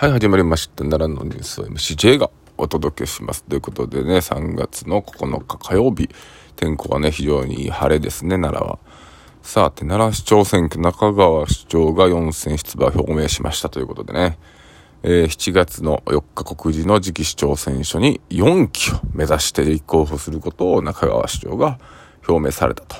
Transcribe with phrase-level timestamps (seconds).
[0.00, 0.84] はい、始まりました。
[0.84, 3.42] 奈良のニュースを MCJ がお届けします。
[3.42, 6.08] ということでね、3月の9日火曜日、
[6.54, 8.78] 天候はね、非常に晴れですね、奈良は。
[9.42, 14.38] さて、奈良市長選挙、中川市長が4選出馬を表明しましたということでね、
[15.02, 21.80] えー、7月の4日告示の次期市長選挙に4期を目指して立候補することを中川市長が
[22.28, 22.94] 表明されたと。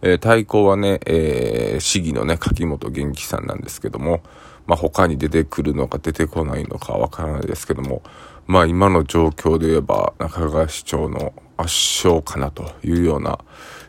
[0.00, 4.22] えー、対抗はね、えー、市議のね、柿本元気さんなんですけども、
[4.70, 8.04] まあ、他に出てくるのか出てこないのかわからないですけども、
[8.46, 13.40] まあ、今の状況で言えば中川市長の圧勝かなというような、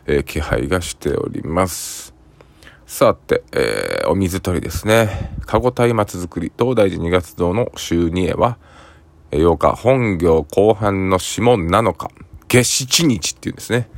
[0.06, 2.12] えー、気配がしております。
[2.84, 5.36] さて、えー、お水取りですね。
[5.46, 8.58] かご松明作り、東大寺2月堂の週2へは、
[9.30, 12.10] 8日、本業後半の下7日、
[12.48, 13.88] 月七日っていうんですね。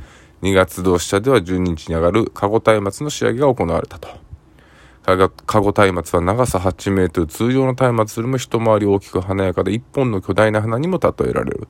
[0.43, 4.24] 2月同社では12日に上がるかご松の仕上げが行われたと。
[5.05, 11.67] かご松明は長さ8メートル、通常の松明よりも一回り大きく華やかで一本の巨大な花にも例えられる。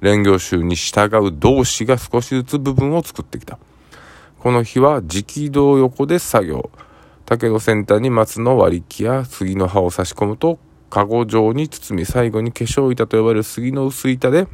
[0.00, 3.60] 連行集に従う同士が少しずつ部分を作ってきた。
[4.40, 6.70] この日は直道横で作業。
[7.24, 10.58] 竹の先端に松の割り木や杉の葉を差し込むと、
[10.90, 14.48] かご状に包み、最後に化粧板と呼ばれる杉の薄板で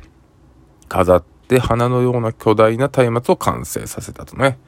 [0.86, 4.58] 飾って花のような巨大な松明を完成させたとね、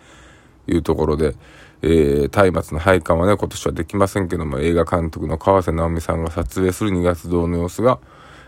[0.66, 1.34] いうところで、
[1.82, 7.98] えー、松明の配管はね、今年はできませんけども、映画監督の川瀬直美さんが撮影する2月堂の様子が、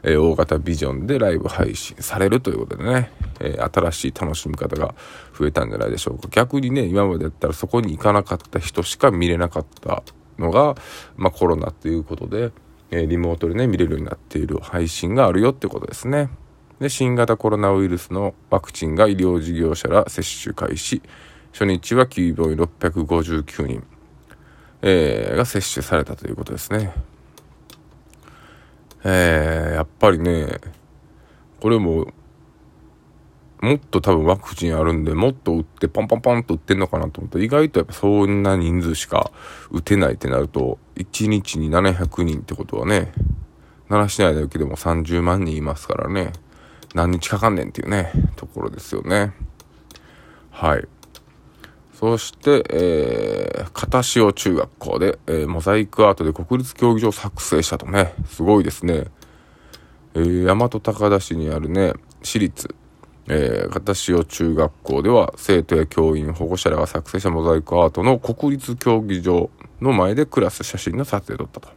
[0.02, 3.10] えー、大型ビジョンでライブ配信されるということでね、
[3.40, 4.94] えー、新しい楽しみ方が
[5.38, 6.28] 増えたんじゃないでしょうか。
[6.30, 10.02] 逆にね、今までやったらそこに行かなかった人しか見れなかった
[10.38, 10.74] のが、
[11.16, 12.52] まあコロナということで、
[12.90, 16.28] えー、リモートでね、見れるようになっている配信があるよってことですね。
[16.80, 21.00] で、新型コロナウイルスのワクチンが医療事業者ら接種開始。
[21.52, 23.84] 初日は9病院659人、
[24.80, 26.92] えー、が接種されたということですね。
[29.04, 30.58] えー、やっぱりね、
[31.60, 32.06] これも、
[33.60, 39.30] もっと多分ワクチンあるんで、もっと打ってパンパンパンと打ってんのかなと思ったら、意外とやっぱそんな人数しか
[39.70, 43.12] 打てないってなると、1日に700人ってことはね、
[43.88, 46.32] 奈良市内だけでも30万人いますからね、
[46.94, 49.32] 何日かかんねんっていうね、ところですよね。
[50.50, 50.88] はい。
[52.02, 59.04] そして、えー、片潮中学校で、えー、モザイクアートで国立競技場作成したとね、すごいですね。
[60.14, 62.74] えー、大和高田市にあるね、私立、
[63.28, 69.48] えー、片潮中学校では生徒や教員、保護者らが作成したモザイクアートの国立競技場
[69.80, 71.68] の前でクラス写真の撮影を撮った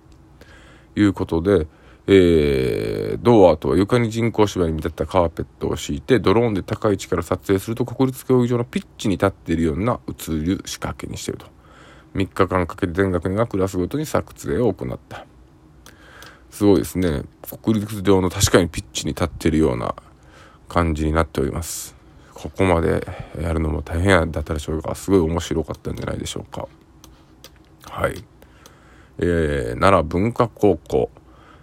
[0.96, 1.68] ということで、
[2.08, 11.48] えー、ドアとは床に人工芝に見立てたカーペットを敷いて、ドローンで高い位置から撮影すると国立競技場のピッチに立っているような映る仕掛けにしていると。
[12.14, 15.26] 3日間かけて全学年がクラスごとに撮影を行った。
[16.50, 17.24] すごいですね。
[17.62, 19.96] 国立上の確かにピッチに立っているような
[20.70, 21.96] 感じになっております。
[22.34, 23.06] ここまで
[23.42, 26.68] やるのも大変だったでしょうが、すごい面白かったんじゃないでしょうか。
[27.90, 28.24] はい。
[29.18, 31.10] えー、奈良文化高校。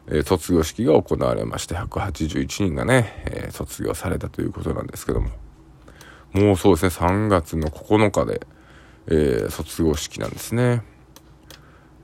[0.08, 5.30] え卒業式が行われまして、181人がね、えー、卒業されたということなんですけども、
[6.32, 8.46] もうそうですね、3月の9日で、
[9.06, 10.82] えー、卒業式なんですね。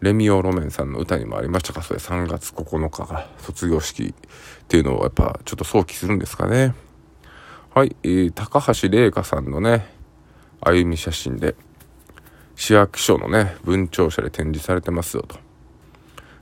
[0.01, 4.15] レミオロメンさんの歌にもありましたか、それ3月9日が卒業式っ
[4.69, 6.75] ていうのをやっぱちょっと想起するんですかね。
[7.75, 9.87] はい、えー、高橋玲香さんのね、
[10.61, 11.57] 歩み写真で、
[12.55, 15.48] 市役所のね、文庁舎で展示されてますよと。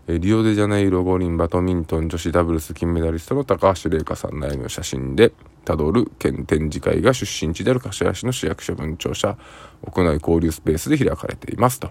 [0.09, 5.33] リオデジャネイロ五輪バドミントン女子ダブルス金メダリストの高橋玲香さんの歩みの写真で
[5.65, 9.37] たどる県展示会が出身地である柏市の市役所分庁舎
[9.83, 11.91] 屋内交流スペースで開かれていますと。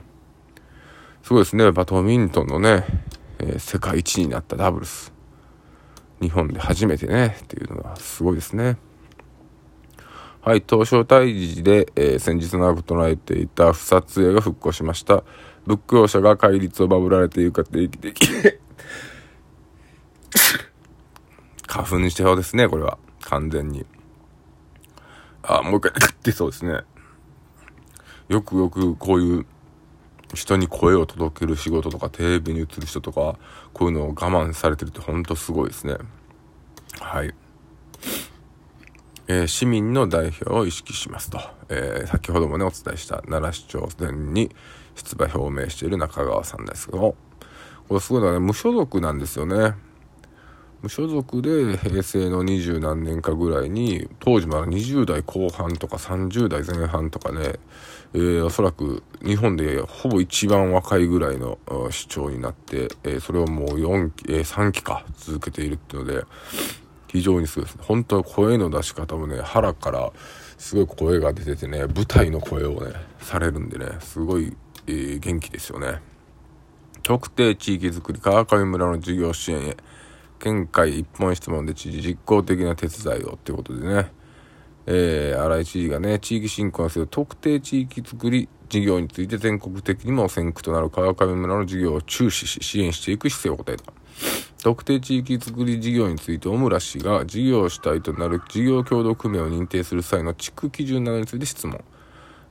[1.24, 2.86] すごいですね、バドミントンのね、
[3.40, 5.12] えー、世界一になったダブルス。
[6.22, 8.78] 日本で初めてね、っていうのがすごいですね。
[10.46, 15.24] はい、東証退治で、えー、先日長く唱えていた不撮影が復興しました。
[15.66, 18.60] 仏教者が戒律をバブられているか定期的
[21.66, 23.00] 花粉症ですね、これは。
[23.22, 23.88] 完全に。
[25.42, 26.82] あ、もう一回出そうですね。
[28.30, 29.48] よくよくこういう
[30.36, 33.40] 人に声を届ける仕事とかテレビに映る人とか
[33.74, 35.96] こういうのを我慢されてるってほんとすごいですね。
[37.00, 37.34] はい。
[39.28, 41.40] えー、市民の代表を意識しますと、
[41.70, 44.54] えー、先ほどもねお伝えした奈良市長選に
[44.96, 47.16] 出馬表明している中川さんですけど
[47.88, 49.76] これすごいのはね無所属なんですよね。
[50.86, 57.56] 無所属で平成の二十何年かぐらいに、当時まだ20代後半とか30代前半とかね、
[58.14, 61.58] えー、おそらく日本でほぼ一番若いぐらいの
[61.90, 66.24] 市長になって、えー、それをもう4期、えー、3期か続けているっていうので、
[67.16, 67.84] 非常にすごいですね。
[67.86, 70.12] 本当は声の出し方もね、腹から
[70.58, 74.56] すごい声が出ててね、舞台の声をね、されるんでね、すごい、
[74.88, 76.02] えー、元気ですよね。
[77.04, 79.78] 特定地域づくり川上村の事業支援へ、
[80.40, 84.12] 県会一本質問で知事実効的な手伝いをっていうことでね、
[84.86, 93.94] えー、新井知事がね、地域振興する特定地域づくり事業について全国的にも先駆となる川上村の事業を注視し支援していく姿勢を答えた。
[94.66, 101.84] 特定地域づくり事業について小村氏が事業主体となる事業協同組合を認定する際の地区基準などについて質問。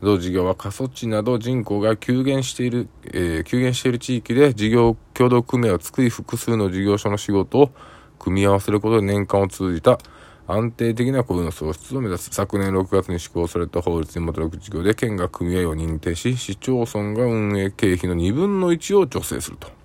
[0.00, 7.70] 同事業は過疎地など人口が急減している、えー、急減している地域で事業協同組合を作り複数の事業所の仕事を
[8.20, 9.98] 組み合わせることで年間を通じた
[10.46, 12.30] 安定的な雇用の創出を目指す。
[12.30, 19.83] 昨年6月に施行された法律に基づく事業で県が組合を認定し、市町村が運営経費の2分の1を助成すると。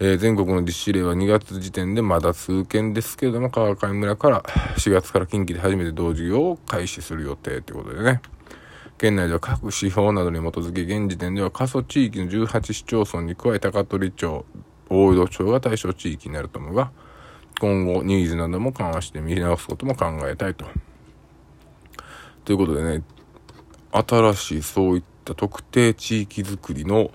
[0.00, 4.42] えー、全国の実施例は2月時点でまだ数件ですけれども、川上村から
[4.76, 8.20] 4月から近畿で初めて同事業を開始する予定ということでね。
[8.98, 14.44] 県内では各指標などに基づき、現時点では過疎地域の18市町村に加え高取町、
[14.88, 16.90] 大井戸町が対象地域になると思うが、
[17.60, 20.66] 今後ニーズなども緩和して見直すことも考えたいと。
[22.44, 23.02] ということでね、
[23.92, 27.10] 新しいそういった特定地域づくりの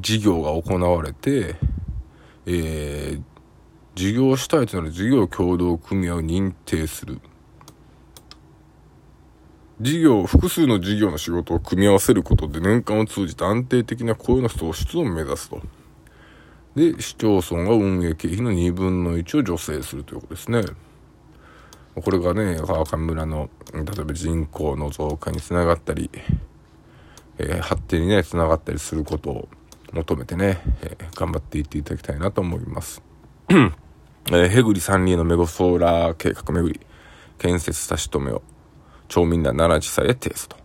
[0.00, 1.56] 事業が行われて、
[2.46, 3.22] えー、
[3.94, 7.20] 事業主体となる事業協同組合を認定する。
[9.80, 15.60] 事業、複数の事業の仕事を組み合わせることで年間を通じて安定的な雇用の創出を目指すと。
[16.74, 20.62] で、市町村が運営経費の2分の1を助成するということですね。
[21.94, 26.08] これがね、川上村の、例えば人口の増加につながったり、
[27.38, 29.48] えー、発展にね、つながったりすることを
[29.92, 33.02] 求めてね、えー、頑張っていっていただきたいなと思います。
[33.50, 36.80] えー、ヘグリ山林のメゴソーラー計画巡り、
[37.38, 38.42] 建設差し止めを、
[39.08, 40.56] 町民団奈良地裁へ提出と。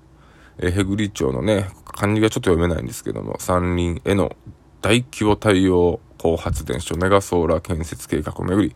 [0.58, 4.36] えー、ヘグリ町のね、漢字がちょっと読めないんですけども、山林への
[4.82, 8.76] 大規模太陽光発電所メガソーラー建設計画をめぐり、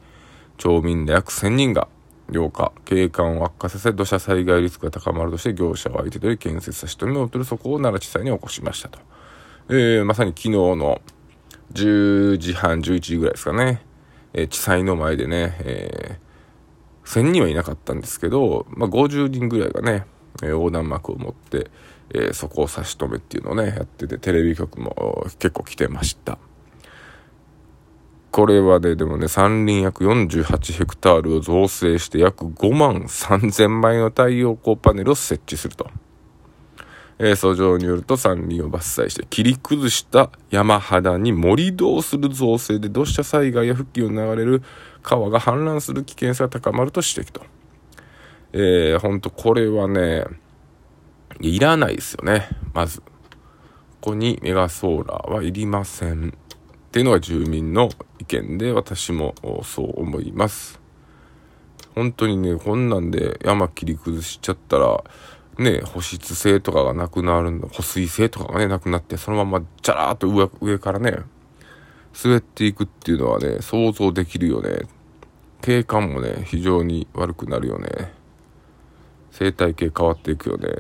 [0.58, 1.88] 町民で約1000人が
[2.32, 9.00] 8日、景観を悪化させ土砂災害リスクが高まるとして業者を相手取り建設差し止めを取るそこを奈良地裁に起こしましたと。
[9.70, 11.02] えー、まさに昨日の
[11.74, 13.82] 10時半、11時ぐらいですかね、
[14.32, 20.06] えー、地裁の前でね、えー、1000人はいなかったんですけど、まあ、50人ぐらいがね、
[20.42, 21.70] え横断幕を持って、
[22.14, 26.38] えー、そこを差し止めっていうのをね、やってて、テレビ局も結構来てました。
[28.32, 35.90] これはね、でもね、山林約48ヘクタールを造成して約5万3000枚の太陽光パネルを設置すると。
[37.20, 44.62] えー、訴状によると山林を伐採して切り崩した山肌に盛り土をする造成で土砂災害や付近を流れる
[45.02, 47.42] 川が氾濫する危険性が高まると指摘と。
[48.54, 50.26] えー、ほんとこれはね、
[51.40, 53.02] いらないですよね、まず。
[53.02, 56.30] ここにメガソーラーはいりません。
[56.30, 60.80] っていうのが住民の意見で私もそう思います。
[61.94, 65.04] 本当にね、こんなんで山切り崩しちゃったら、
[65.60, 71.18] ね、保湿性とかがなくなるんだ、保水性とかがね、なくなって、そのままジャラーっと上上からね、
[72.24, 74.88] 滑っていくっていうのはね、想像できるよね。
[75.62, 78.14] 景観もね、非常に悪くなるよね。
[79.32, 80.78] 生態系変わっていくよね。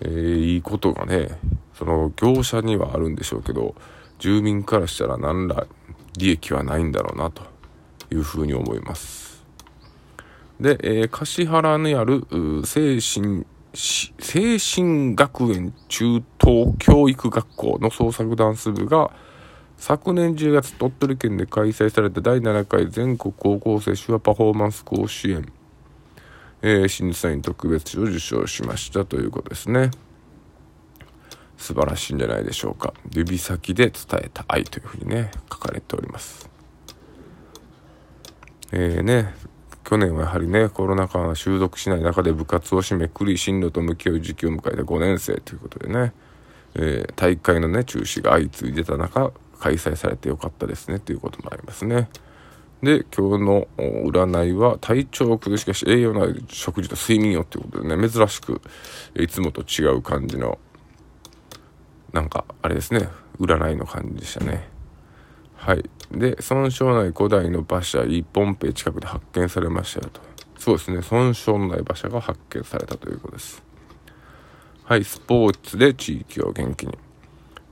[0.00, 1.38] えー、いいことがね、
[1.74, 3.74] その業者にはあるんでしょうけど、
[4.18, 5.66] 住民からしたら何ら
[6.16, 7.42] 利益はないんだろうなと
[8.10, 9.44] いうふうに思います。
[10.60, 12.24] で、えー、橿原にある
[12.64, 19.10] 精神精神学園中等教育学校の創作ダンス部が
[19.76, 25.52] 昨年10月鳥取県で開催された第7回全国高校生手話パフォーマンス甲子園
[26.64, 29.90] えー、審査員特別賞を受賞しましたということですね。
[31.58, 32.94] 素晴らしいんじゃないでしょうか。
[33.12, 36.48] 指先で伝えた愛というふうにね、書かれております。
[38.70, 39.34] えー、ね、
[39.84, 46.12] 去年はやはりね、コロナ禍が収束しない中で部活を締めくり、進路と向き合う時期を迎えた5年生ということでね、
[46.74, 52.08] えー、大会のね、中止が相次いでた中、開催されてよかったですね、ということもありますね。
[52.82, 58.60] で、今日の占いは体調を崩しかし栄養のある食事と睡眠よっていうことでね、珍しく
[59.14, 60.58] いつもと違う感じの、
[62.12, 63.08] なんかあれですね、
[63.38, 64.68] 占いの感じでしたね。
[65.54, 65.88] はい。
[66.12, 70.20] で、損傷ない5台の馬車1本ペ近くで発見されましたよと。
[70.58, 71.02] そうですね。
[71.02, 73.62] 損傷のない馬車が発見されたということです。
[74.84, 75.04] はい。
[75.04, 76.98] スポーツで地域を元気に。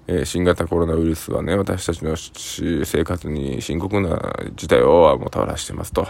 [0.06, 6.06] えー、新型コロナウイルスはね、私たちの生活に深刻な事態をもたらしてますと。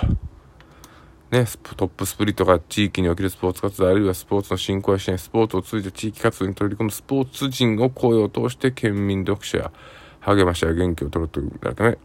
[1.31, 1.45] ね、
[1.77, 9.73] トップスプリットが地域におけるスポーツ活動、あるいはスポーツの振興や支援、スポーツを通じて地域活動に取り組むスポーツ人を声を通して県民読者や
[10.21, 11.99] 励ましや元気を取るというため、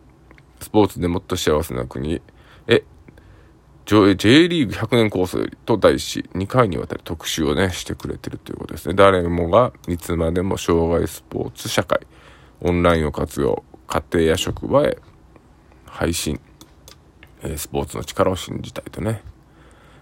[0.60, 2.22] スポーツでもっと幸せな国。
[2.68, 2.84] へ、
[3.86, 4.16] J
[4.48, 8.96] リーグ100年構想と題し、2回にわたり特集をね、してくれてるということですね。
[8.96, 12.00] 誰もがいつまでも障害スポーツ社会、
[12.62, 14.98] オンラインを活用、家庭や職場へ
[15.86, 16.40] 配信、
[17.44, 19.22] えスポーツの力を信じたいとね。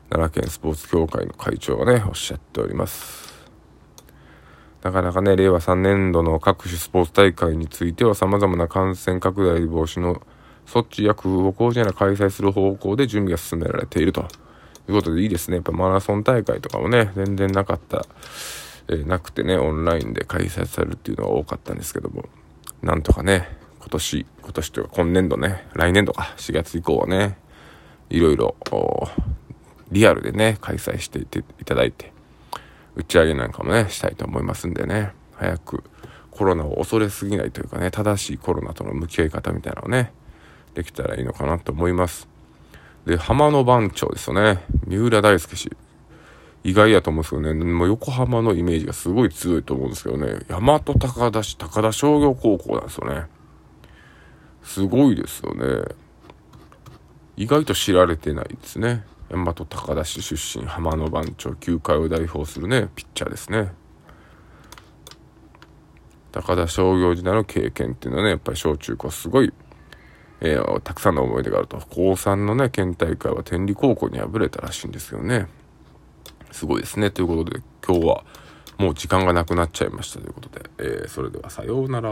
[0.10, 3.34] 奈良県スポーツ協会の会長がねおっしゃっております。
[4.84, 10.22] なかなかね令和3年度の各種スポーツ大会については様々な感染拡大防止の
[10.66, 14.28] 措置や工夫を講じなら開催する方向で準備が進められていると。
[14.90, 15.56] いうことでいいですね。
[15.56, 18.06] やっぱマラソン大会とかもね全然なかった
[18.90, 22.26] えー、なくてねオンラインで開催されるっていうのが多かったんですけども。
[22.82, 23.48] なんとかね
[23.84, 27.38] 今年、今年というか今年度ね、来年度か、4月以降はね、
[28.10, 28.56] いろいろ、
[29.92, 32.14] リアルでね、開催していていただいて、
[32.96, 35.84] 打ち上げなんかもね、したいと思いますんでね、早く
[36.32, 40.14] コロナを恐れすぎないというかね、正しいコロナとの向き合い方みたいなのをね、
[40.74, 42.28] できたらいいのかなと思います。
[43.06, 44.64] で、浜の番長ですよね。
[44.88, 45.76] 三浦大輔氏。
[46.64, 53.26] 意外やと思うんですけどね、もう横浜のイメージがすごい強いと思うんですけどね、大和高田市高田商業高校なんですよね。
[54.64, 55.94] すごいですよね。
[57.36, 59.04] 意外と知られてないですね。
[59.30, 63.74] 大和高田市出身、浜の番長、球界を代表するね、ピッチャーですね。
[66.32, 69.52] 高田商業時代の経験っていうのはね、やっぱり小中高すごい、
[70.44, 71.82] えー、たくさんの思い出があると。
[71.90, 75.48] 高3のね、県大会は天理高校に敗れたらしいんですよね。
[76.52, 77.12] すごいですね。
[77.12, 78.24] ということで、今日は
[78.78, 82.10] もう時間がなくなっちゃいましたということで、えー、それではさようなら。